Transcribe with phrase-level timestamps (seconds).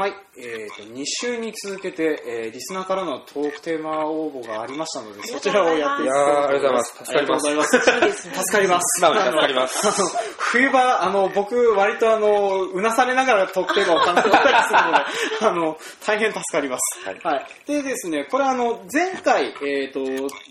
[0.00, 7.76] はい、えー、と2週に続けて、えーリスナーからのトークテーマ応募がありましたので、そちらをやっていきたいとーありがとうございますありがとうございます。
[7.76, 9.00] いいですね助かります。
[9.00, 9.78] 助かります
[10.52, 15.04] 冬場、あの、僕、割とあの、うなされながらトークテーマを考えたりするので、
[15.46, 17.00] あの、大変助かります。
[17.24, 20.00] はいでですね、これあの、前回、えっ、と、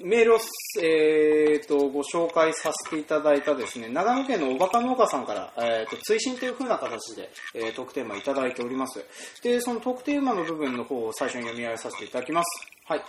[0.02, 0.40] メールを、
[0.82, 9.04] えっ、と、ご紹介させていただいたですね、長野県のおバカ農家さんから、えっ、と、追伸という風な形で、えートークテーマいただいております。
[9.44, 12.68] で、そのトークテーマの部分の方を最初に読み上げさせていただきます。
[12.88, 13.04] はい。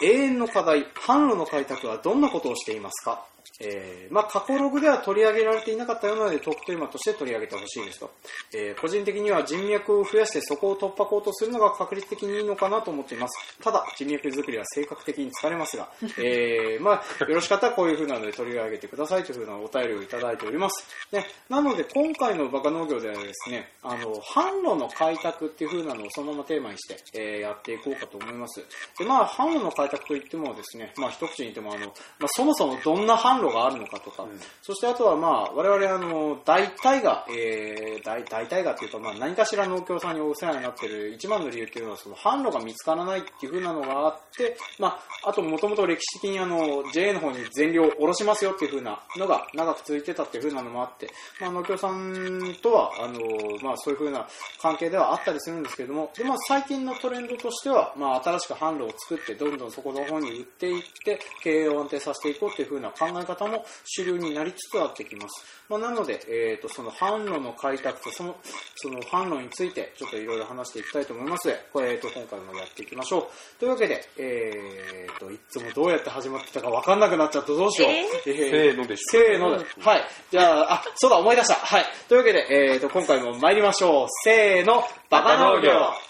[0.00, 3.24] 永遠の課題、販路の開拓はどんなことをしていますか？
[3.60, 8.10] えーまあ、過去ログでは取り上げられていなかったようなのでトークテーマとして取り上げてほしいですと、
[8.54, 13.58] えー個人的には人脈を増やしてそこを突破口とするのが確率的にいいのかなと思っています。
[13.60, 28.62] ただ人脈作りは性格的に疲れますが、 えーまあ、よろしかったらこういう風なので取り上げてくださいという風なお便りをいただいております、ね、なので今回のバカ農業ではですねあの販路の開拓っていう風なのをそのままテーマにして、えーやっていこうかと思います。
[28.98, 31.92] で、まあ、販路の開拓といってもですね、まあ、一口に言ってもあの、ま
[32.24, 34.26] あ、そもそもどんな販路があるのかとか、
[34.62, 51.08] そしてあとはまあ我々あの大体が、えー、大大体がっていうとまあ何かしら農協さんにお世話になっている一番の理由っていうのはその販路が見つからないっていう風なのがあって、まあ、あともともと歴史的にあの JA の方に全量下ろしますよっていう風なのが長く続いてたっていう風なのもあって、
[51.40, 53.20] まあ、農協さんとはあの、
[53.62, 54.26] まあ、そういう風な
[54.60, 68.36] 関係ではあったりするんですけれどもで、まあ、最近のトレンドとしては、まあ、新しく販路を作ってどんどんそこの方に売っていって経営を安定させていこうっていう風な考え方も主流になりつつあってきます、まあ、なので、えー、とその販路の開拓とその
[68.76, 79.64] その販路についてちょっといろいろ話していきたいと思いますのでこれ、えー、と今回もやっていきましょうというわけで、えー、といつもどうやって始まってたか分かんなくなっちゃったどうしよう、ええーせーのでしょせーので。
[79.80, 80.04] はい。
[80.30, 81.54] じゃあ、あ、そうだ、思い出した。
[81.54, 81.84] はい。
[82.08, 84.06] というわけで、えーと、今回も参りましょう。
[84.24, 86.08] せーの、バカ農業。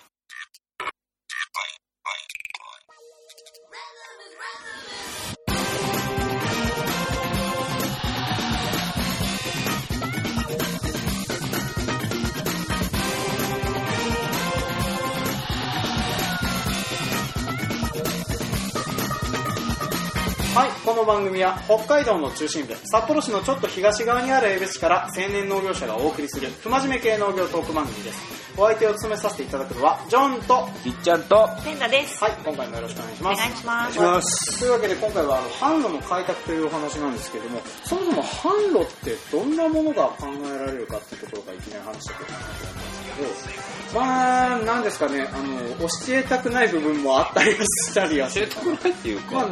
[20.58, 28.20] はい、この番組は北海道の中心部、札幌市のちょっと東側にある江別市から青年農業者がお送りする不真面目系農業トーク番組です。
[28.58, 32.24] お相手を務めさせていただくのは、ジョンと、はひっちゃんとペンダです。
[32.24, 33.38] い、今回もよろしくお願いしおます。
[33.38, 33.98] 願いします。
[34.00, 49.50] はいというわけで今回はあの販路の開拓というお話なんですけどもそもそも販路ってどんなものが考えられるかっていうところからいきなり話してくるかなと思うんですけどまあなんですかねあの教えたくない部分もあったりしたりは教えてくないっていうまあか、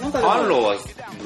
[0.00, 0.76] なんか販路は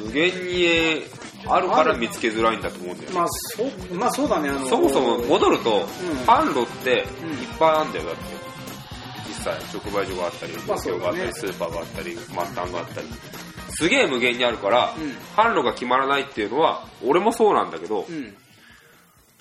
[0.04, 1.04] 無限に
[1.49, 3.16] あるから見つけづらいんだと思うんだよね。
[3.16, 5.82] まあそうまあそうだねあのそもそも戻ると、ん。
[6.27, 8.21] 販路っていっうんぱいあるんだよだって。
[9.28, 12.16] 実際直売所があったりまあ農協があったり、スーパーがあったり。
[12.16, 13.06] 末端があったり
[13.69, 15.10] すげえ無限にあるから、うん。
[15.37, 18.34] 販路が決まらないっていうのは俺もそうなんだけど、うん。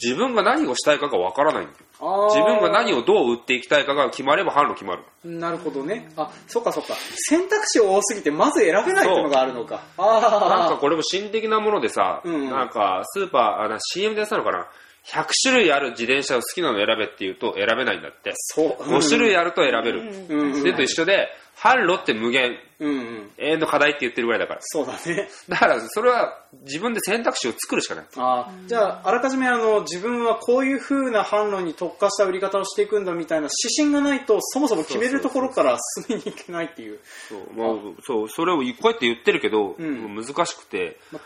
[0.02, 5.04] 自分が何をしたいかがわからないんだよ自分が何をどう売っていきたいかが決まれば販路決まる。
[5.24, 6.12] なるほどね。
[6.18, 6.96] あそっかそっか。
[7.16, 9.82] 選択肢多すぎてまず選べないっていうのがあるのか。
[9.98, 12.50] ああなんかこれも心的なものでさ、うん。
[12.50, 14.68] なんかスーパー、あな CM でやってたのかな
[15.06, 18.34] ?100 種類ある自転車を好きなの選べって言うと選べないんだって。
[18.36, 18.84] そう。
[18.84, 20.02] 5種類あると選べる。
[20.30, 20.40] うん。
[20.40, 24.60] うんそれと一緒で、販路って無限、うんうん永遠の課題って言ってるぐらいだから。
[24.62, 25.30] そうだね。
[25.48, 28.06] だからそれは自分で選択肢を作るしかない。
[28.18, 35.78] あーじゃああらかじめあの自分はこういう風な販路に特化した売り方をしていくんだみたいな指針がないとそもそも決めるところから
[36.08, 37.00] 進みにいけないっていう。
[37.30, 40.16] そう、まあ、そう、それをこうやって言ってるけど、ん。
[40.16, 41.22] 難しくて、まあ、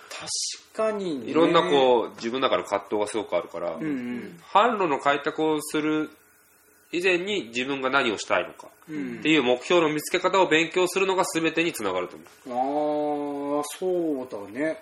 [0.73, 4.39] 確かに、ね、いろんなこう、自分の中の葛藤がすごくあるから、うんうん。
[4.53, 6.11] 販路の開拓をする
[6.91, 12.17] 以前に自分が何をしたいのかうんっていう目標の見つけ方を勉強するのが全てにつながると
[12.47, 13.59] 思う。
[13.59, 14.77] ああそうだね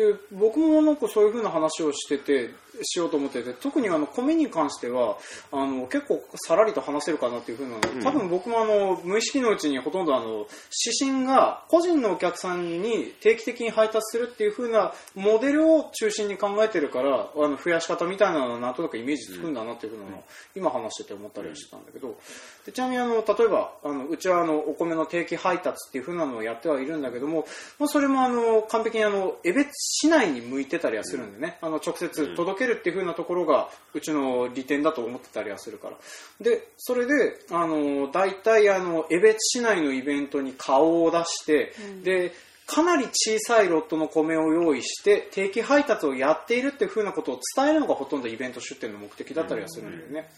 [0.00, 2.50] で僕もなんかそういう風な話をしてて
[2.82, 5.18] しようと思ってて特にあの米に関しては
[5.52, 10.46] あの結構さらりと話せるかなっていう風なの、多分僕もあの無意識のうちにほとんどあの
[10.86, 22.16] 指針が個人のお客さんに定期的に配達するっていう風なモデルを中心に考えてるからあの増やし方みたいなのはなんとなくイメージつくんだなっていう風なのを今話してて思ったりはしてたんだけど
[22.64, 27.46] でちなみにあの例えばあのうちはあのお米の定期配達っていう風なのをやってはいるんだけども、
[27.78, 35.96] まあ、それもあの完璧にあの江別市内に向いてたりはするんでね、あの直接届けるっていう風なところがうちの利点だと思ってたりはするから。
[36.40, 41.72] でそれであの大体あの江別市内のイベントに顔を出して、
[42.04, 42.32] で
[42.66, 50.30] かなり小さいロットの米を用意して定期配達をやっているっていう風なことを伝えるのがほとんどイベント出店の目的だったりはするんだよね。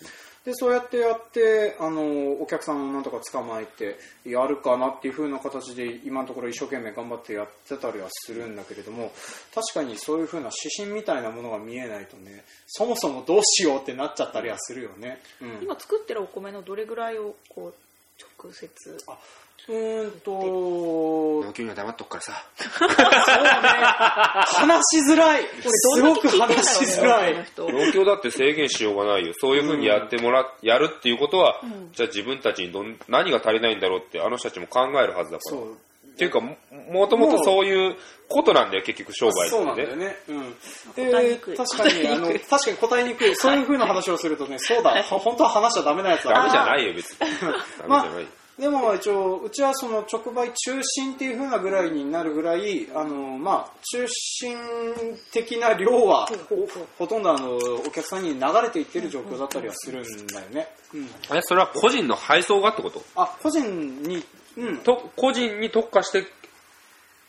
[0.45, 3.97] でそうやってやってあのお客さんをなんとか捕まえて
[4.29, 9.13] やるかなっていう風な形で今のところ一生懸命頑張ってやってたりはするんだけれども
[9.55, 15.21] 確かにそういう風な指針みたいなものが見えないとねそもそもどうしようってなっちゃったりはするよね。
[15.41, 17.75] うん今作ってるお米のどれぐらいをこう
[18.39, 18.69] 直接
[19.69, 22.45] うーんと、農協には黙っとくからさ。
[22.57, 22.95] そうね、
[24.51, 25.47] 話しづらい。
[25.65, 27.47] すごく話しづらい。
[27.57, 29.33] 農協だって制限しようがないよ。
[29.41, 35.57] そういうふうにやってもら、やるっていうことは、うんじゃあ自分たちにどん何が足りないんだろうってあの人たちも考えるはずだから。
[35.59, 35.77] そう。
[36.13, 36.57] っていうか、も
[36.91, 37.97] もともとそういう
[38.29, 40.17] ことなんだよ、結局商売ってそうなんだよね。
[40.29, 40.55] うん。
[40.95, 43.37] で答えにくい確かに、あの、確かに答えにくい。
[43.37, 46.35] そういう風な話をするとね、そうだ、は本当は話しちゃダメなやつだ。
[46.35, 47.19] ダメじゃないよ、別に。
[47.19, 48.27] ダメじまあゃない。
[48.59, 54.59] でも一応うちはその直売中心っていう風なぐらいになるぐらいあのまあ中心
[55.33, 56.29] 的な量は
[56.99, 60.69] ほとんどあのお客さんに流れていってる状況だったりはするんだよね。
[60.93, 61.05] うん。
[61.35, 63.03] え、それは個人の配送がってこと？
[63.17, 64.23] あ個人に
[64.57, 64.79] うん。
[64.79, 66.25] と個人に特化して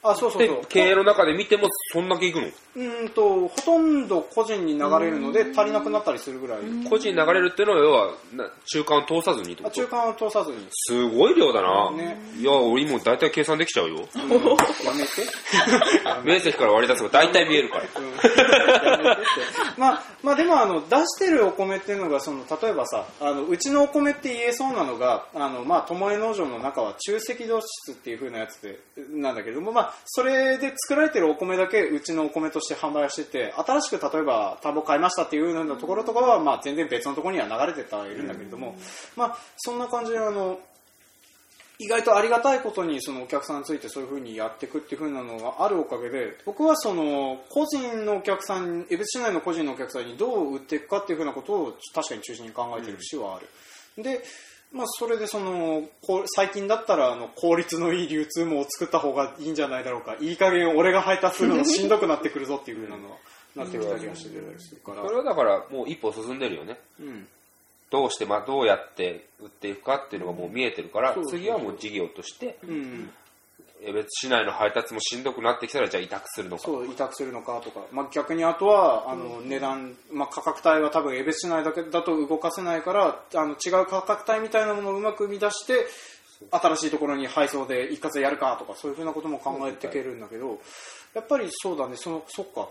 [0.04, 0.62] あそうそうそう。
[0.68, 6.60] 経営の中で見てもそんだけいくの、うんとほとんど個人に流れるので足りなくなったりするぐらい。
[6.90, 9.82] 個人に流れるっていうのは要はな中間を通さずにってこと？
[9.82, 10.68] あ中間を通さずに。
[10.72, 12.18] すごい量だな、ね。
[12.38, 13.96] いや俺もう大体計算できちゃうよ。
[14.04, 14.04] や
[14.94, 15.10] めて。
[16.26, 17.84] 面積から割り出せば大体見えるから。
[17.84, 19.34] やめてって。
[19.78, 28.80] まあ、まあでもあの出してるお米っていうのがその例えばさあのうちのお米って言えそうなのがあの、まあ、巴農場の中は中赤土質っていう風なやつで
[29.12, 38.76] なんだけども、まあ、それで作られてるお米だけうちのお米として販売をしてて新しく例えば田んぼ買いましたっていうようなところとかは、まあ、全然別のところには流れてはいるんだけれども、
[39.16, 40.60] まあ、そんな感じであの
[41.80, 53.48] 意外とありがたいことにそのお客さんについてそういう風にやっていくっていう風なのがあるおかげで僕はその個人のお客さん江別市内の個人のお客さんにどう売っていくかっていう風なことを確かに中心に考えてる節はある、
[54.04, 54.24] で、
[54.74, 60.16] まあ、それでそのこう最近だったらあの効率のいい流通網を作った方がいいんじゃないだろうか。
[60.20, 63.18] いい加減俺が配達するのしんどくなってくるぞっていう風なのは
[63.56, 66.80] なってきたりはしてるから、それはだからもう一歩進んでるよね。
[67.00, 67.28] うん、
[67.92, 73.10] どうして、まあ、どうやって売っていくかっていうのがもう見えてるから、次はもう事業としてうん
[73.86, 76.64] 江別市内の配達もしんどくなってきたらじゃあ委託するのか。
[76.64, 85.86] そう委託するのかとか、まあ、逆にあとはあの値段、まあ、価格帯は多分江別市内だけだと動かせないからあの違う価格帯みたいなものをうまく生み出して
[86.52, 90.60] 新しいところに配送で一括でやるかとかそういうふうなことも考えていけるんだけど
[91.14, 91.96] やっぱりそうだね。
[91.96, 92.70] そのそっか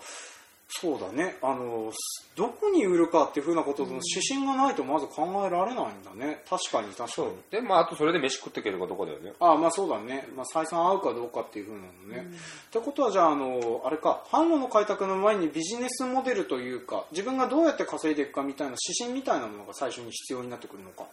[0.80, 1.36] そうだね。
[1.42, 1.92] あの
[2.34, 6.42] どこに売るかっていうふうなことの指針がないとまず考えられないんだね。
[6.48, 7.28] 確かに確かに。
[7.50, 9.32] でまああとそれで飯食っていけるかどこだよね。
[9.38, 11.80] ああまあそうだね、まあ、採算合うかどうかっていうふうな
[12.16, 12.34] のね。
[12.69, 14.24] ってことはじゃああのあれか。
[14.30, 21.04] 販路の開拓の前にビジネスモデルというか自分がどうやって稼いでいくかみたいな指針みたいなものが最初に必要になってくるのか。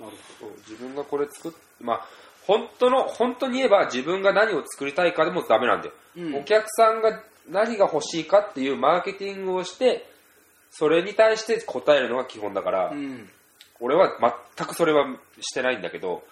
[0.00, 0.52] なるほど。
[0.68, 2.06] 自分がこれ作っまあ
[2.46, 6.36] 本当の本当に言えば自分が何を作りたいかでもダメなんだよ、うん。
[6.36, 10.06] お客さんが何が欲しいかっていうマーケティングをして
[10.70, 13.28] それに対して答えるのが基本だから、うん。
[13.80, 14.16] 俺は
[14.56, 15.04] 全くそれは
[15.40, 16.22] してないんだけど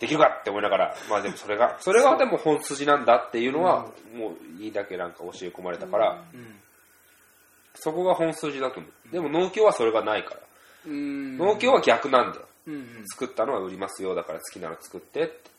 [0.00, 3.86] できるかって思いながらまあでもそれがそれがでも本筋なんだっていうのは、
[4.16, 6.54] もういいだけなんか教え込まれたから、うん。
[7.74, 10.40] そこが本筋だと思うでも農協はそれがないから、
[10.86, 11.38] うん。
[11.38, 12.86] 農協は逆なんだようんうん。
[13.12, 15.50] 作ったのは売りますよだから好きなの作ってって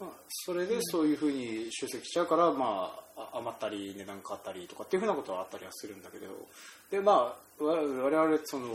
[0.00, 6.26] まあそれでそういうふうに集積しちゃうから、まあ、余ったり値段変わったりとかっていうふうなことはあったりはするんだけど
[6.90, 8.66] でまあ我々その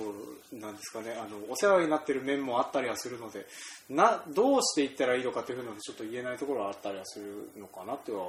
[0.53, 3.45] なんですかねあのお世話になってる面もあったりはするので
[3.89, 8.25] などうしていったらいいのかっていうふうなのでちょっと言えないところはあったりはするのかなっては、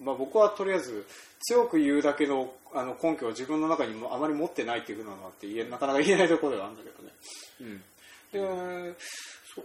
[0.00, 1.04] まあ、僕はとりあえず
[1.40, 7.12] 強く言うだけのあの根拠を自分の中にもあまり持ってないっていうふうなのがあってなかなか言えないところではあるんだけどね。
[7.62, 7.82] うん
[8.30, 8.94] で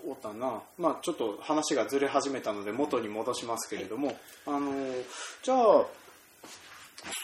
[0.02, 4.16] そうだな、まあ、ちょっと話がずれ始めたので元に戻しますけれども、
[4.48, 4.72] あの
[5.44, 5.86] じゃあ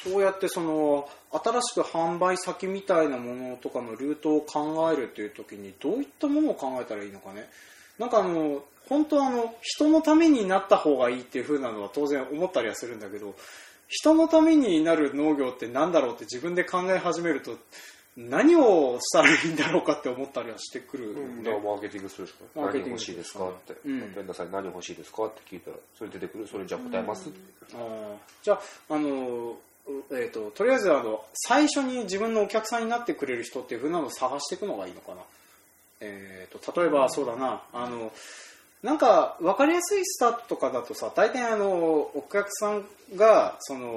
[0.04, 7.50] そうやってその新しく販売先みたいなものとかのルートを考えるという時にどういったものを考えたらいいのかね。
[7.98, 13.36] なんかあの本当はあの人のためになった方がいいっていう風なのは当然思ったりはするんだけど
[13.88, 17.58] 人のためになる農業って何だろうって自分で考え始めると
[18.28, 22.90] 何をしたらいいんだろうかって思ったりはしてくるよね、だからマーケティングするしかマーケティング。
[22.90, 24.02] 何欲しいですかって、うん。
[24.14, 26.48] ペンダさんに何欲しいですかって聞いたらそれ出てくる。
[26.48, 27.30] それじゃあ答えます、
[27.74, 28.16] あー。
[28.44, 28.60] じゃあ
[28.94, 29.58] あの、
[29.88, 35.22] うえー、ととりあえずあの最初に自分のお客さんになってくれる人っていう風なのを探していくのがいいのかな、
[36.02, 37.64] えー、と例えばそうだな。
[37.74, 38.12] あの
[38.84, 42.86] なんか分かりやすいスタートとかだとさ大体あのお客さん
[43.16, 43.88] がその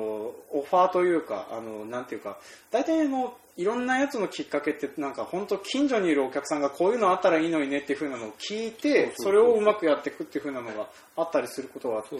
[0.50, 2.38] オファーというかあのなんていうか
[2.70, 12.10] 大体あのいろんなやつのきっかけってなんか本当近所にいるお客さんがこういうのあったらいいのにねっていう風なのを聞いてそれをうまくやっていくっていう風なのがあったりすることがあって。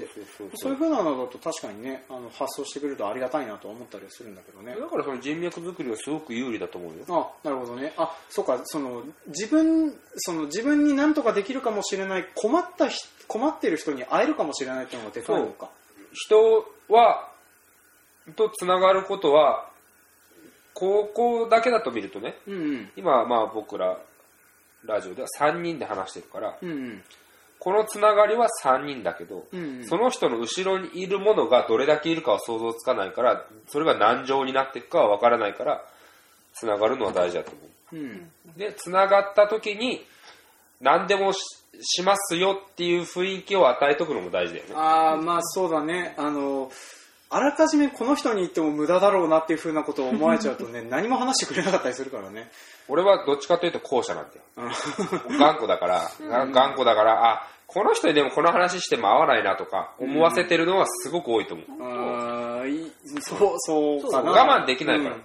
[0.57, 4.77] そういう風なのだと確かにねあの発想してくれるとありがたいなと思ったりはするんだけどね。
[4.79, 7.33] だからその人脈作りはすごく有利だと思うよ。
[7.45, 7.95] あなるほどね。
[7.97, 15.71] あそうかその自分その自分に何とかできるかもしれない困ったひ困ってる人に会えるかもしれないっていうのがでかいのか。
[16.13, 17.29] 人は、
[18.37, 19.72] とつながることは、
[20.83, 22.91] 高校だけだと見るとね、うんうん。
[22.97, 23.99] 今まあ僕ら
[24.85, 27.03] ラジオでは3人で話してるから、うんうん。
[27.61, 29.87] このつながりは3人だけど、うんうん。
[29.87, 35.85] その人の後ろにいるものがどれだけいるかは想像つかないから、それが何乗になっていくかは分からないから、
[36.53, 37.61] つながるのは大事だと思
[37.93, 37.97] う。
[37.97, 38.31] うん。
[38.57, 40.05] で、つながった時に、
[40.81, 41.39] 何でもし
[41.81, 44.75] しますよっていう雰囲気を与えとくのも大事だよね。
[44.75, 46.15] ああまあそうだね。
[46.19, 46.71] あの
[47.33, 52.51] あらかじめこの人に言っても無駄だろうなっていうふうなことを思われちゃうとね 何も話してくれなかったりするからね。
[52.89, 54.43] 俺はどっちかというと後者なんだよ。
[55.31, 55.39] うん。
[55.39, 61.67] 頑固だから、が頑固だから、あ、この人にでもこの話しても合わないなとか思わせてるのはすごく多いと思う。
[61.81, 64.33] あーいそうそうかな。
[64.33, 65.15] 我慢できないから。
[65.15, 65.25] うん。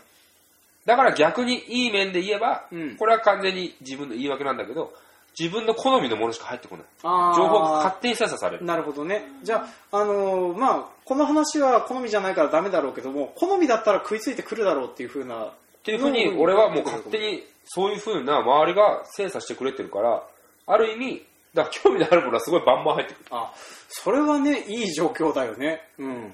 [0.85, 2.95] だから逆にいい面で言えば、うん。
[2.95, 4.93] これは完全に自分の言い訳なんだけど、
[5.39, 6.85] 自分の好みのものしか入ってこない。
[7.03, 8.65] 情報が勝手に精査される。
[8.65, 9.23] なるほどね。
[9.43, 15.51] じゃあ、あのーまあ、この話は好みじゃないからダメだろうけども好みだったら食いついてくるだろうっていうふうなっ
[15.83, 20.23] ていうふうに、俺はもう勝手にそういうふうな周りが精査してくれてるから、
[20.65, 23.25] ある意味、だから興味のあるものはすごいバンバン入ってくる。
[23.31, 23.53] あ
[23.89, 25.81] それはねいい状況だよね。
[25.97, 26.33] うん。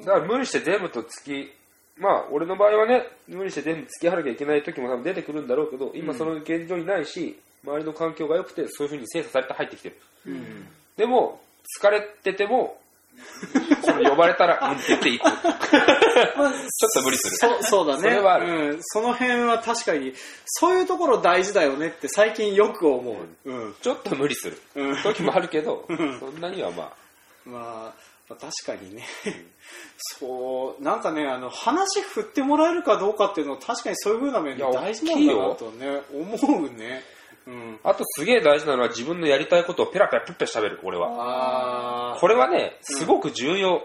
[0.00, 1.52] だから無理して全部と付き、
[1.98, 9.96] まあ俺の場合はね、無理して全部付き合わなきゃいけない時も多分出てくるんだろうけど、今その現状にないし、周りの環境が良くて、そういうふうに精査されて入ってきてる。
[10.26, 10.66] うん
[10.96, 11.40] でも、
[11.80, 12.78] 疲れてても、
[13.84, 15.24] その呼ばれたら、うんって言っていく。
[15.26, 15.34] ちょっ
[16.36, 16.52] まあ
[16.94, 17.36] と無理する。
[17.36, 23.12] そうそうだねそれはあるうん、その辺は確かにそういうところ大事だよねって最近よく思
[23.44, 24.60] う、うんちょっと無理する。
[24.76, 26.92] うん時もあるけど うん、そんなにはまあ、
[27.48, 27.60] まあ、
[28.28, 29.04] まあ確かにね、
[30.18, 37.04] そう、なんかね、あの、話振ってもらえるかどうかっていうのは確かにそういう風な面で大事なんだなとね、思うね。
[37.46, 37.78] うん。
[37.84, 42.16] あとすげえ大事なのは自分のやりたいことをペラペラペラペラ喋る、俺は。
[42.20, 43.82] これはね、すごく重要。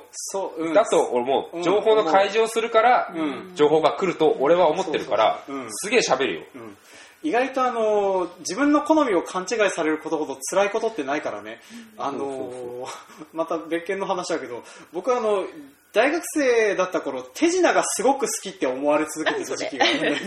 [0.73, 1.63] だと思う。
[1.63, 6.41] 情報の開示をするからうん、情報が来ると俺は思ってるからすげえ喋るよ。
[6.55, 6.77] うん。
[7.21, 11.59] 意外とあの自分の好みを勘違いされることほど辛いことってないからね、
[11.97, 12.87] あの
[13.33, 14.63] また別件の話だけど
[14.93, 15.43] 僕はあの
[15.91, 20.21] 大学生だった頃手品がすごく好きって思われ続けてた時期があるんだよね。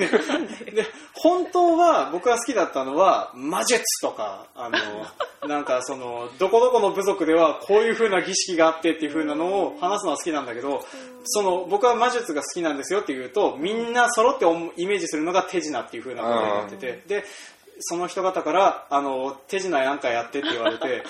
[0.72, 0.86] で？
[1.14, 10.84] 本当は僕が好きだったのは魔術とかあのなんかそのどこどこの部族ではこういう風な儀式があってっていう風なのを話すのは好きなんだけど
[11.24, 14.44] その僕は魔術が好きなんですよって言うとみんな揃って
[14.82, 17.24] イメージするのが手品っていう風なことになっててで
[17.78, 21.04] その人方からあの手品なんかやってって言われて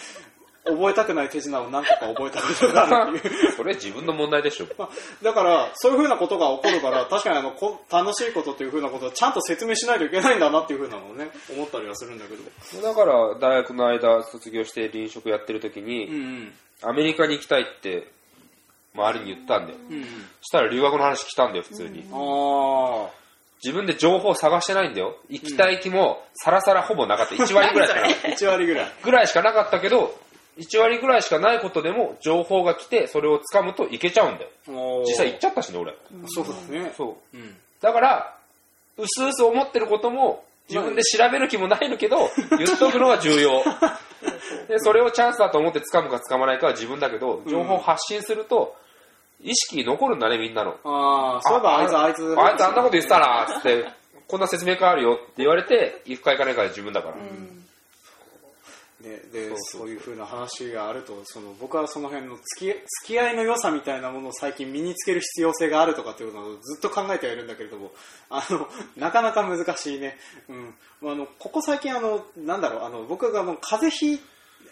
[0.64, 4.66] 覚えたくない手品を何個か覚えたことがあるっていう それ自分の問題でしょ。
[4.78, 4.88] ま あ
[5.22, 16.54] だからそういう風なことが起こるから確かにあのこ楽しいことっていう風なことをちゃんと説明しないといけないんだなっていう風なのをね思ったりはするんだけどだから大学の間卒業して臨職やってる時うんに、うん
[16.84, 18.08] アメリカに行きたいって
[18.94, 19.78] 周りに言ったんだよ。
[19.88, 20.04] うんうん
[20.42, 22.04] したら留学の話来たんだよ、普通に。
[22.12, 23.08] あ
[23.64, 25.16] 自分で情報探してないんだよ。
[25.28, 27.36] 行きたい気もさらさらほぼなかった。
[27.36, 28.28] 1割ぐらいしかなかった。
[28.28, 30.18] あ1割ぐらいぐらいしかなかったけど、
[30.58, 35.02] 1割ぐらいしかないことでも情報が来て、それを掴むといけちゃうんだよ。
[35.06, 35.96] 実際行っちゃったしね、俺。
[36.28, 37.36] そうだねそう。
[37.36, 38.36] うんだから、
[38.96, 43.62] うすうす思ってることも、自分で調べる気もないのけど、言っとくのは重要。
[44.68, 48.76] で、それをチャンスだと思って掴むか掴まないかは自分だけど、情報を発信すると、
[49.42, 50.76] 意識に残るんだね、みんなの。
[50.84, 53.84] ああそういえばあいつあいつあいつあんなこと言ってたな、つって、
[54.28, 57.14] こんな説明会あるよって言われて、行くか行かないかは自分だから。
[59.02, 59.86] ででそうそそう。
[59.88, 67.92] ういう風な話があるとその僕はその辺の付き付き合いの良さみたいなものを最近身につける必要性があるとかっていうのをずっと考えてはいるんだけれども
[68.30, 70.16] あのなかなか難しいね、
[70.48, 70.74] うん。
[71.00, 74.20] まあ、あのここ最近あのなんだろうあの僕があの風邪ひい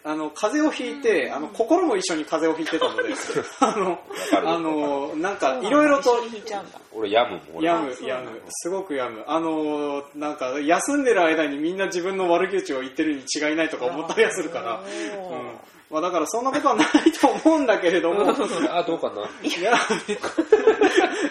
[0.02, 3.12] あの風邪をひいて、あの心も一緒に風邪をひいてたので
[3.60, 4.00] あの
[4.46, 6.78] あのなんかいろいろと一緒に引いちゃうんだ。
[6.92, 7.56] 俺、病むもん。
[7.56, 7.66] 俺。
[7.66, 8.30] 病むそうなんだ。
[8.30, 8.42] 病む。
[8.48, 9.24] すごく病む。
[9.26, 14.80] あのーなんか休んでる間にみんな自分の悪口を言ってるに違いないとか思ったりはするから、
[15.18, 15.58] おうーん
[15.90, 18.22] まあ、だからそんなことはないと思うんだけれども
[18.70, 19.22] あ、どうかな？
[19.42, 19.72] いや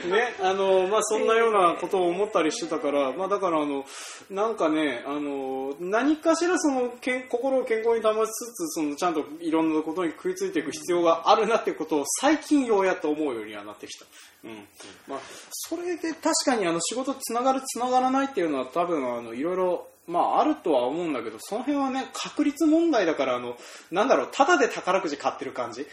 [0.09, 3.85] ねああのまあそんなようなことを思ったりしてたから、まあだからあの
[4.29, 14.05] なんかねあの何かしらそのけん心を健康に保ちつつそのちゃんといろんなことに食いついていく必要があるなっていうことを最近ようやっと思うようにはなってきた。
[14.45, 14.67] うん。
[15.07, 15.19] まあ
[15.51, 23.55] それで確かにあの仕事つながるつながらないっていうのは多分あのいろいろまああるとは思うんだけどその辺はね確率問題だからあの
[23.91, 25.85] なんだろうただで宝くじ買ってる感じ。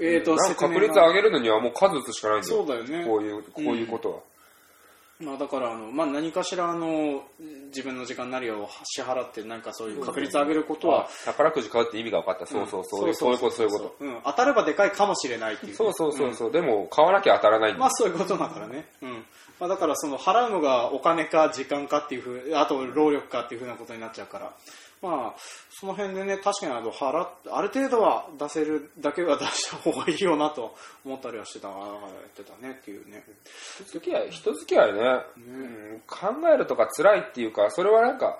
[0.00, 2.56] えーとなんか確率上げるのにはもう数打つしかないんだよ。
[2.56, 4.18] そうだよねこういう、こういうことは。
[5.18, 7.24] まあ、だからあの、まあ、何かしらあの
[7.68, 12.46] 自分の時間なりを支払って何かそういう確率上げることは、宝くじ買うって意味が分かった。
[12.46, 13.14] そうそうそう。
[13.14, 13.96] そういうこと、そういうこと。
[14.00, 16.52] うん、当たればでかいかもしれないっていうね、そうそうそうそう。
[16.52, 19.24] でも、買わなきゃ当たらないんだまあそういうことだからね、うん
[19.58, 24.52] まあ、だからその払うのがお金か時間かっていうふうあと労力かっていうふうなことになっちゃうから
[25.02, 31.92] まあその辺でね確かにあの払っある程度は出せるだけは出した方がいいよなと思ったりはしてただからや
[32.26, 33.24] ってたねっていうね
[33.76, 35.00] 人付き合い、人付き合いね、
[35.36, 38.38] うん考えるとか辛いっていうか、それはなんか、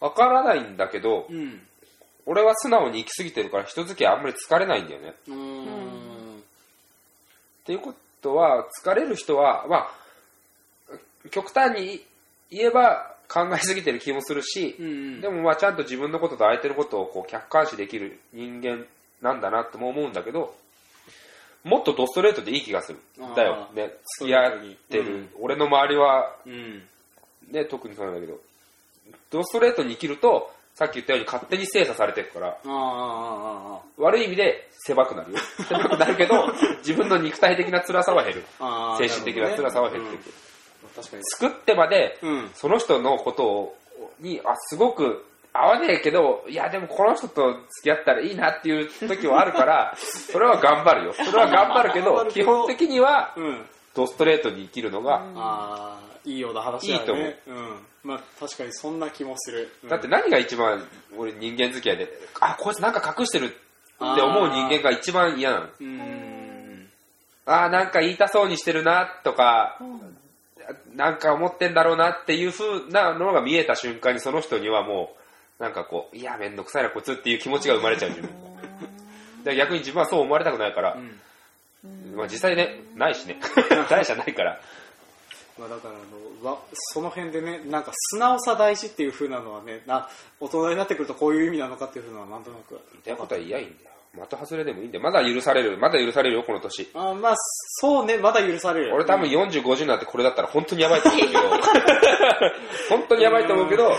[0.00, 1.60] わからないんだけど、うん
[2.24, 5.14] 俺は素直に行き過ぎてるから人付き合いあんまり疲れないんだよね。
[5.26, 6.44] うーんっ
[7.64, 7.98] ていうこと
[8.28, 9.90] は、疲れる人は、まあ、
[11.30, 12.04] 極端に
[12.50, 18.84] 言えば考えすぎてる気もするし、うんうんでもまあちゃんと自分のことと相手のことをこう客観視できる人間
[19.20, 20.54] なんだなとも思うんだけど、
[21.64, 22.98] もっとドストレートでいい気がする。
[23.36, 23.68] だよ。
[23.72, 24.52] ね、付き合っ
[24.90, 25.04] てる。
[25.04, 26.82] そういう俺の周りは、うん
[27.50, 28.38] ね、特にそうなんだけど、
[29.30, 32.56] ドストレートに生きると、さっき言ったように勝手に精査されてるから、
[33.98, 35.38] 悪い意味で狭くなるよ。
[35.68, 38.44] 狭くなるけど、自分の肉体的な辛さは減る。
[38.98, 40.26] 精神的な辛さは減っていく。
[40.26, 40.88] うん。
[40.96, 41.22] 確かに。
[41.24, 42.50] 作ってまで、うん。
[42.54, 43.76] その人のことを
[44.18, 51.12] にあすごく合わねえけどいやでもこの人と付き合ったらいいなっていう時はあるから それは頑張るよ。
[51.12, 53.66] それは頑張るけど基本的にはうん。
[53.94, 57.00] ドストレートに生きるのが、いいような話だよね。
[57.00, 57.34] いいと思う。
[57.46, 57.78] うん。
[58.04, 59.88] まあ確かにそんな気もする、うん。
[59.88, 60.86] だって何が一番
[61.16, 62.08] 俺人間付き合いで
[62.40, 63.54] あこいつなんか隠してるって
[64.00, 65.66] 思う人間が一番嫌なの。
[65.66, 66.88] うーん。
[67.46, 69.78] ああなんか言いたそうにしてるなとか
[70.94, 75.14] なんか思ってんだろうなっていう風なのが見えた瞬間にその人にはも
[75.58, 78.30] うなんかこういやめんどくさいなこいつっていう気持ちが生まれちゃう自分
[79.44, 80.96] で逆に自分はそう思われたくないから、
[82.14, 83.40] まあ、実際ねないしね。
[83.90, 84.60] ないじゃないから
[85.58, 90.08] まあ、だからあのわその辺でねなんか素直さ大事っていう風なのはねな
[90.40, 92.74] 大人になってくるとこういう意味なのかっていう風なのはなんとなく。
[92.74, 94.26] ってことは嫌いいんだよ。
[94.28, 95.04] 的外れでもいいんだよ。
[95.04, 96.88] まだ許されるまだ許されるよこの年。
[96.94, 97.34] あまあ
[97.80, 101.40] そうねまだ許される俺多分40、50になってこれだったら本当にやばいと思うけど、
[102.88, 103.92] 本当にやばいと思うけど、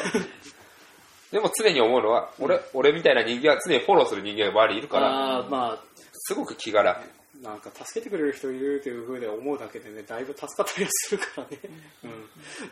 [1.33, 5.93] でも常に思うのは、俺、俺みたいな人間は常にフォローする人間が周りにいるから、ああまあ。
[6.13, 7.01] すごく気が楽。
[7.43, 11.59] なんか助けてくれる人いるという風で思うだけでねだいぶ助かったりはするからね、
[12.03, 12.11] うん、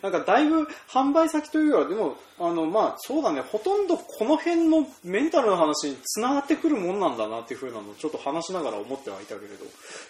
[0.01, 3.41] なんかだいぶ販売先というよりはでもあのまあそうだね。
[3.41, 9.65] ほとんどこの辺のメンタルの話につながってくるもんなんだなっていう風なのをちょっと話しながら思ってはいたけれど。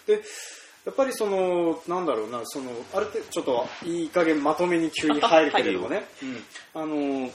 [0.06, 0.22] で
[0.84, 6.04] やっぱりそのなんだろうなそのある程度ちょっといい加減まとめに急に入るけれどもね、
[6.74, 7.32] うん、あのま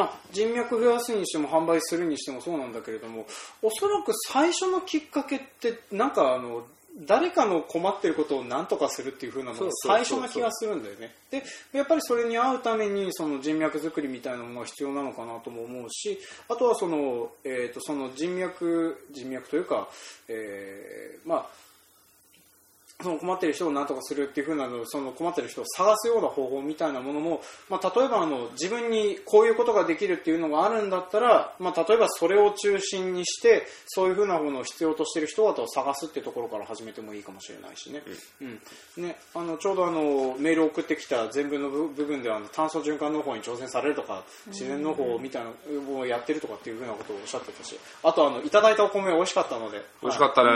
[0.00, 3.26] あ、人脈増やすにしても販売するにしてもそうなんだけれども
[3.62, 11.14] おそらく最初のきっかけってなんかあの誰かの困ってることを何とかするっていう風なのが最初な気がするんだよね。
[11.30, 16.18] でやっぱりそれに合うためにその人脈作りみたいなものが必要なのかなとも思うし
[16.50, 19.88] あとはその,、えー、とその人脈人脈というか、
[20.28, 21.71] えーまあ
[23.00, 38.02] その困ってる人を何とかするっていう風なのその困ってる人を探すような方法みたいなものも、まあ、例えばあの自分にこういうことができるっていうのがあるんだったら、まあ、例えばそれを中心にしてそういう風なものを必要としている人々を探すっていうところから始めてもいいかもしれないしね,、
[38.40, 38.44] う
[39.00, 39.04] ん。
[39.04, 39.16] ね。
[39.34, 45.50] あのちょうどあのメールを送ってきた全文の部部分ではあの炭素循環農法に挑戦されるとか自然農法みたいな
[45.90, 49.82] のをやってるとかっていう風なことをおっしゃってたしあとあのいただいたお米美味しかったので。
[50.02, 50.50] 美味しかったね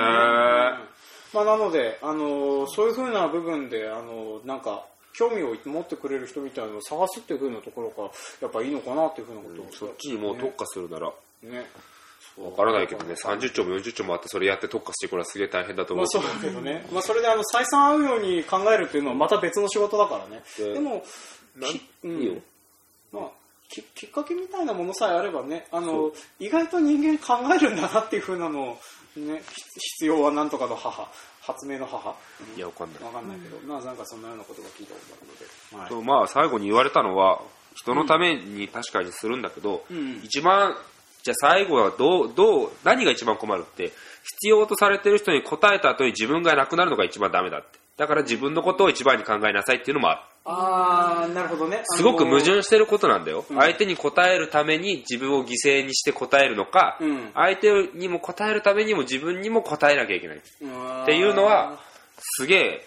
[1.33, 8.11] まあ、なので、あのそういうふうな部分で、あのなんか興味を持ってくれる人みたいなのを探すっていうふうなところが
[8.41, 11.13] やっぱいいのかなっていうふうなことを、そっちにもう特化するなら、
[11.43, 11.67] ね。
[12.37, 16.05] わからないけどね、30兆も40兆もあってそれやって特化してこれはすげえ大変だと思う。
[16.05, 20.43] まあそうだけどね、まあ、それであの採算合うように考えるっていうのはまた別の仕事だからね。
[20.59, 21.03] ででも
[21.57, 22.43] なんきうん。
[23.11, 23.31] まあ
[23.71, 28.79] ききっかけみたいなものさえあればねあの意外と人間考えるんだなっていうふうなのを、
[29.21, 31.09] ね、ひ必要はなんとかの母。
[31.41, 32.15] 発明の母。
[32.57, 33.03] いやわかんない。
[33.05, 35.47] わかんないけど、まあなんかそんなようなことが聞いたことあるので、
[35.79, 35.89] はい。
[35.89, 37.41] とまあ最後に言われたのは
[37.75, 40.21] 人のために確かにするんだけど、うん。
[40.25, 40.77] 一番
[41.23, 43.93] じゃあ最後はどうどう何が一番困るって
[44.41, 50.21] 必要とされてる人に答えた後に自分がなくなるのが一番ダメだってだから自分のことを一番に考えなさいっていうのもある。
[50.45, 51.81] あー、なるほどね。
[51.85, 53.45] すごく矛盾してることなんだよ。
[53.51, 60.37] うん相手に答えるために自分を犠牲にして答えるのか、うん相手にも答えるためにも自分にも答えなきゃいけない。
[60.37, 60.67] っう
[61.03, 61.79] んていうのは、
[62.19, 62.87] すげえ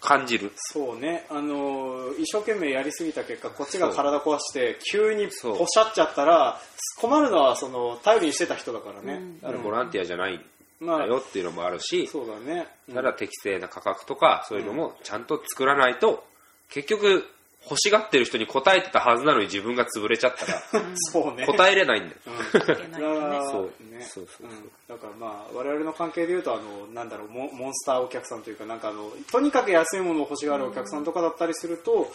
[0.00, 0.52] 感じる。
[0.54, 6.60] そうね、あのー一生懸命やりすぎた結果、こっちが体壊して、急にそうポシャっちゃったら、
[7.00, 9.20] 困るのはその頼りにしてた人だからね。
[9.42, 10.40] だからボランティアじゃない
[10.80, 12.66] だよっていうのもあるし、そうだね。
[12.88, 16.24] うんただ適正な価格とかそういうのもちゃんと作らないと、
[16.70, 17.24] 結局
[17.64, 20.62] 欲しがってる人に答えてたはずなのに自分が潰れちゃったら
[21.12, 21.44] そうね。
[21.46, 22.20] 答えれないんだよ。
[22.26, 23.62] うんけな いとねそう
[23.92, 32.10] ねそうそうそううんだからまあ我々の関係でいうとあのなんだろうモンモンスターお客さんというかなんかあのとにかく安いものを欲しがるお客さんとかだったりすると、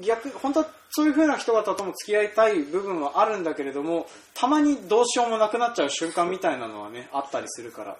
[0.00, 7.96] 逆本当はそういう風な人方とも付き合いたい部分はあるんだけれどもたまにどうしようもなくなっちゃう瞬間みたいなのはねあったりするから。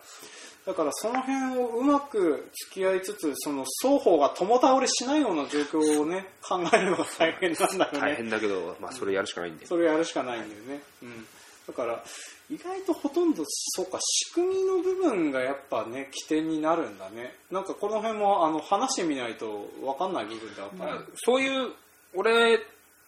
[0.66, 8.00] だからその辺をうまく付き合いつつその双方が共倒れしないような状況をね考えるのが大変なんだよね。
[8.00, 9.68] 大変だけど、まあそれやるしかないんだよ。
[9.68, 11.26] それをやるしかないんだよね、うん、
[11.68, 12.02] だから
[12.50, 17.34] 意外とほとんどそうか仕組みの部分がやっぱね起点になるんだね。
[17.50, 21.72] なんかこの辺もあの話してみないと分かんない部分であったり、そういう、
[22.14, 22.58] 俺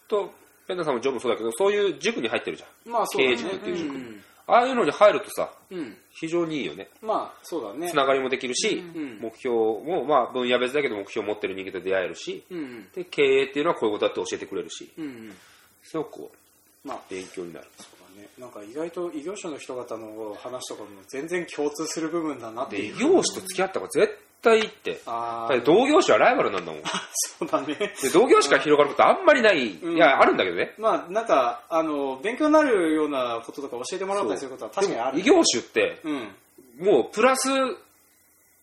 [0.08, 0.30] と
[0.68, 2.92] ペンダさんもジョブもそうだけど、そういう塾に入ってるじゃん。
[2.92, 3.36] まあそうだね。
[3.36, 3.94] 経営塾っていう塾。
[3.94, 5.96] うんああいうのに入るとさ、うん。
[6.10, 6.88] 非常にいいよね。
[7.00, 7.88] まあそうだね。
[7.88, 15.36] つながりもできるし、うん目標も、まあ分野別だけど目標を持ってる人間と出会えるし、うんで、経営っていうのはこういうことだって教えてくれるし、うんうん。
[15.84, 16.32] すごくこ
[16.84, 16.96] まあ。
[16.96, 17.66] う、勉強になる。
[18.20, 25.00] ねなんか意外と異業種の人方の話とかも全然共通する部分だなってで、いう異業種と付き合った方が絶対いいって。
[25.06, 26.82] ああだって同業種はライバルなんだもん。
[27.38, 29.78] そうだねで同業種から広がることあんまりない。
[29.82, 30.74] うんいや、あるんだけどね。
[30.78, 36.34] まあなんかあの勉強になるようなこととか教えてもらったりすることは確かにある異業種って、うん
[36.78, 37.50] もうプラス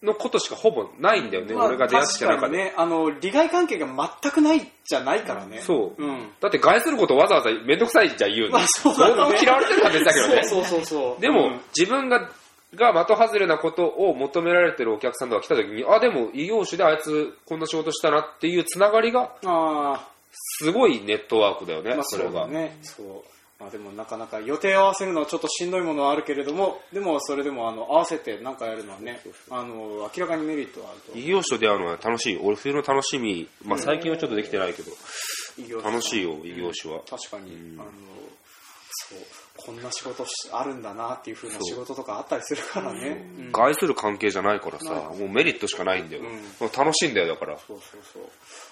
[0.03, 5.59] のことしかほぼないんだよね、まあ俺が出会ってきた中かにね、あの利害関係が全くないじゃないからね。
[5.61, 6.31] そう、うん。
[6.39, 8.59] だって害することわざわざめんどくさいじゃん言うの。
[8.59, 10.43] まあそうだよね嫌われてるのは別だけどね。
[10.43, 11.21] そうそうそうそう。
[11.21, 12.29] でも、自分が、
[12.75, 20.07] が的外れなことを求められてるお客さんとか来た時に、あ、でも異業種であいつこんな仕事したなっていうつながりが、うん、あ
[20.59, 22.31] すごいネットワークだよね、あ、まあそれが。
[22.31, 22.77] そうだね。
[22.83, 23.36] そう。
[23.59, 31.17] まあでもなかなか予定を合わせるのはちょっとしんどいものはあるけれども、でもそれでもあの合わせて何かやるのはね、あの明らかにメリットはあると。
[31.17, 32.39] 異業種と出会うのは楽しい。
[32.41, 34.91] 俺冬の楽しみ、まあ最近はちょっとできてないけど、
[35.81, 37.01] 楽しいよ、異業種は。
[37.09, 37.91] 確かに、うんあの
[39.57, 43.25] こんな仕事しあるんだなっていう風な仕事とかあったりするからね。
[43.39, 46.23] うん害する関係じゃないからさ、もうメリットしかないんだよ。
[46.23, 47.57] うん楽しいんだよ、だから。
[47.65, 48.23] そうそうそう。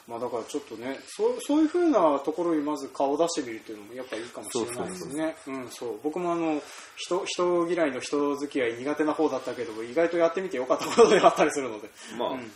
[0.07, 5.35] まあだからちょっとね、そうそういう風なところにまず顔を出してみるっていうのもやっぱいいかもしれないですね。
[5.47, 5.99] うん、そう。
[6.03, 6.61] 僕もあの、
[6.95, 11.89] 人、人嫌いの人付き合い苦手な方だったけど、意外とやってみてよかったことであったりするので。
[12.17, 12.51] まあ、うん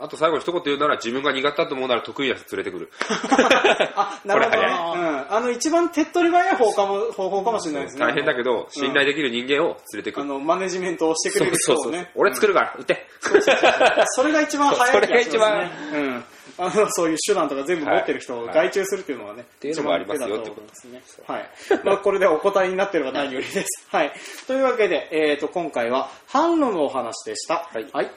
[0.00, 2.90] あと最後に一言言うなら自分が苦手だと思うなら得意な人連れてくる。
[3.94, 4.68] あ、なるほどね。
[4.68, 5.36] こうん。
[5.36, 8.00] あの、一番手っ取り早い方かも、方法かもしれないですね。
[8.00, 10.22] 大変だけど、信頼できる人間を連れてくる。
[10.22, 12.10] あの、マネジメントをしてくれる人をね。
[12.16, 13.06] 俺作るから、行って。
[14.16, 15.70] それが一番早い気がしますね。
[15.90, 16.24] それがうん。
[16.56, 21.02] あの、そういう手段とか全部持ってる人を外注するっていうのはね、ていうのもありますよ一番手だと思いますね。
[21.26, 21.50] はい。
[21.84, 23.86] まあ、これでお答えになってれば何よりです。
[23.90, 24.12] はい。
[24.46, 27.68] というわけで、えっ、と、今回は販路のお話でした。
[27.72, 28.10] はいはい。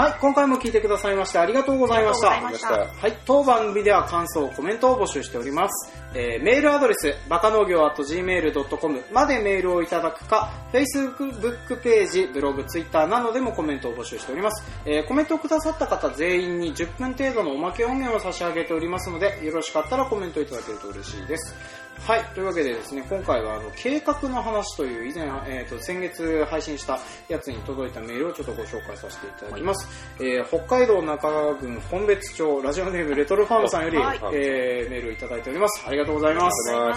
[0.00, 2.30] はい、今回も聞いてくださいましてありがとうございました。
[2.30, 5.92] ありがとうございましたはい、当番組では感想、コメントを募集しております。
[6.14, 14.64] えーメールアドレス、バカ農業 .gmail.com までメールをいただくか、Facebook ページ、ブログ、Twitter などでもコメントを募集しております。
[14.86, 21.54] えーコメントをくださった方全員に10分程度のおまけ音源を差し上げておりますので、よろしかったらコメントいただけると嬉しいです。
[22.06, 29.88] はい、というわけでですね、今回はあの計画の話という以前、えー、と先月配信したやつに届いたメールをちょっとご紹介させていただきます。
[30.18, 35.84] えー北海道中川郡本別町ラジオネームレトルファームさんより、はいえーメールをいただいております。
[35.86, 36.72] ありがとうございます。
[36.72, 36.90] はい、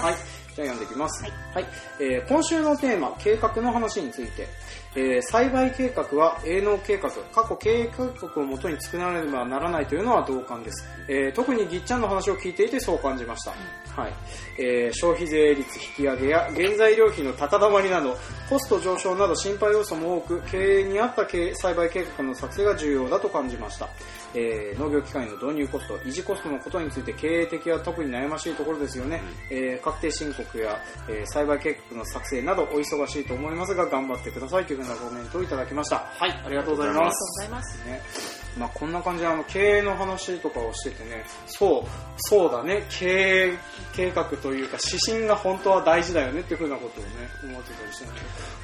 [0.56, 1.24] じゃあ読んでいきます。
[1.54, 1.66] はい、
[2.00, 4.48] えー今週のテーマ、計画の話について、
[4.96, 10.86] えー栽培計画は営農計画、過去経営計画をもとに作らねばならないというのは同感です。
[11.08, 13.52] えー特にぎっちゃんの話を聞いていてそう感じました。
[14.02, 14.14] はい。
[14.60, 18.16] えー消費税率引き上げや原材料費の高止まりなど、
[18.50, 23.90] コスト上昇など心配要素も多く、経営に合った栽培計画の作成が重要だと感じました。
[24.36, 29.22] えー農業機械の導入コスト、維持コストのことについて経営的は特に悩ましいところですよね。
[29.50, 36.06] えー確定申告や、えー栽培計画の作成などお忙しいと思いますが頑張ってくださいというふうなコメントをいただきました。
[36.18, 37.40] はい、ありがとうございありがとうます。
[37.40, 37.86] ございます。
[37.86, 38.02] ね
[38.58, 41.84] まあ、こんな感じであの経営の話とかをしててね、そう、
[42.18, 43.58] そうだね、経営
[43.96, 47.10] 計画というか指針が本当は大事だよねっていうふうなことをね、
[47.44, 48.22] 思ってたりしてるんだ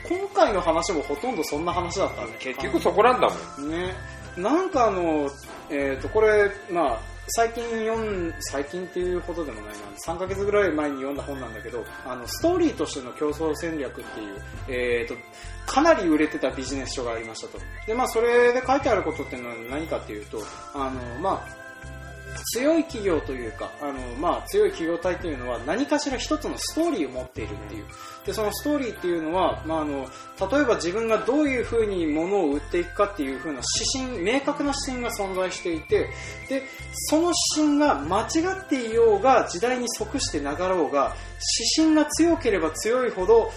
[0.07, 2.35] けど、今回の話もほとんどそんな話だったね。
[2.39, 3.71] 結局そこなんだもん。
[3.71, 3.95] ね、
[4.37, 5.29] なんかあの、
[5.71, 15.15] えっ、と、これ、まあ、最近読ん、最近っていうほどでもないな、3ヶ月ぐらい前に読んだ本なんだけど、あの、ストーリーとしての競争戦略っていう、えっ、と、
[15.65, 17.59] かなり売れてたビジネス書がありましたと。
[17.85, 20.39] で、まあ、それで書いてあることっていうのは何かっていうと、
[20.73, 21.58] あの、まあ、
[22.53, 27.85] 強い企業というか、あの、まあ、強い企業体っていうのは何かしら一つのストーリーを持っているっていう。
[28.25, 30.07] で、そのストーリーっていうのは、まあ、あの、
[30.51, 33.61] 例えば自分がどういうふうに物を売っていくかっていうふうな
[33.95, 36.09] 指針、明確な指針が存在していて、
[36.49, 41.15] で、その指針が間違っていようが、時代に即してながろうが、
[41.77, 43.51] 指針が強ければ強いほど、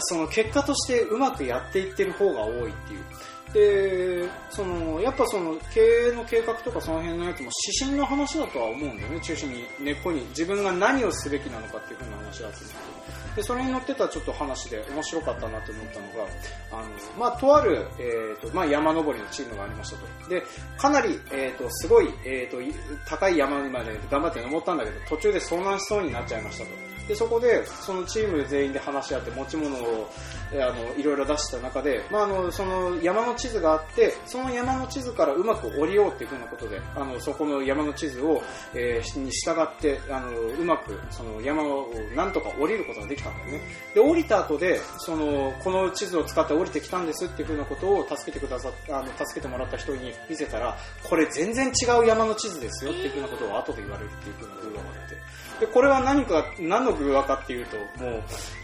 [0.00, 3.04] その結果としてうまくやっていってる方が多いっていう。
[3.52, 10.20] で、その、やっぱその、経営の計画とかその辺のやつも指針の話だとは思うんだよね、中心に、根っこに。
[10.28, 13.36] 自分が何をすべきなのかっていう風な話だと思って。
[13.36, 16.30] で、それに乗ってたちょっと話で面白かったなと思ったのが、
[16.72, 20.28] あの、まあ、とある、えっ、と、まあ、山登りのチームがありましたと。
[20.28, 20.42] で、
[20.76, 22.58] かなり、えっ、と、すごい、えっ、と、
[23.06, 26.87] 高い山まで頑張って登ったんだけど、途中で遭難しそうになっちゃいましたと。
[27.08, 30.08] で、そこで、そのチーム全員で話し合って持ち物を、
[30.52, 38.42] あの、いろいろ出した中で、まあ、あの、その山の地図があって、その山の地図からうまく降りようっていうふうなことで、あの、そこの山の地図を、
[38.74, 43.60] えーに従って、あの、うまく、その山をなんとか降りることができたんだよね。
[43.94, 55.16] で、降りた後で、その、この地図を使って降りてきたんですっていうふうなことを助けてくださあの、助けてもらった人に見せたら、これ全然違う山の地図ですよっていうふうなことを後で言われるっていうふうな偶話があって。
[55.60, 58.22] で、これは何か、何の偶話かっていうと、も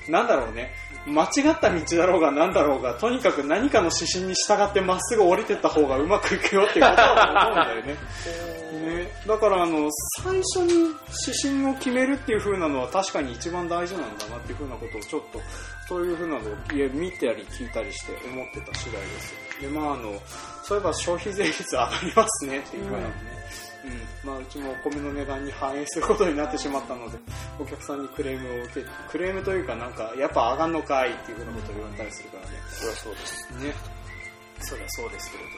[0.08, 0.72] う、なんだろうね、
[1.06, 7.96] 間違った道だろうが何だろうが、とにかく何かの指針に従ってまっすぐ降りてった方がうまくいくよっていうことだと思うんだよね。
[8.74, 9.88] ね、だからあの
[10.22, 10.94] 最初に
[11.26, 15.40] 指針を決めるっていう風なのは確かに一番大事なんだなっていう風なことをちょっと
[15.88, 19.34] そういう風なのをいや見たり聞いたりして思ってた次第です。
[19.60, 20.12] でまああの
[20.64, 23.33] そういえば消費税率上がりますねっていう風なのね。
[23.84, 27.18] うんまあ、うちもお米の値段に反映することになってしまったので、
[27.60, 32.56] お客さんにクレームを受け、クレームというかなんか、やっぱ上がんのかいっていうふうなことを言われたりするからね。
[32.70, 33.50] そりゃそうです。
[33.62, 33.74] ね。
[34.60, 35.50] そりゃそうですけれど、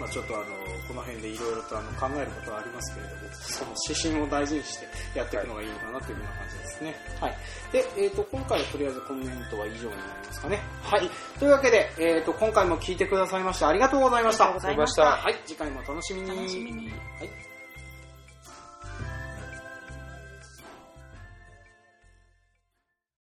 [0.00, 0.44] まあちょっとあの、
[0.88, 4.86] この辺でいろいろとあの考えることはありますけれども、その指針を大事にして
[5.18, 6.94] やっていくのがいいのかなというような感じですね。
[7.20, 7.36] はい。
[7.72, 10.60] で、えっ、と、今回はとりあえずコメントは以上になりますかね。
[10.82, 11.10] はい。
[11.38, 14.44] というわけで、えっ、と、今回も聞いてくださいましてありがとうございました。
[14.44, 15.42] ありがとうございましたはい。
[15.46, 16.28] 次回もお楽しみに。
[16.28, 17.49] 楽しみにはい。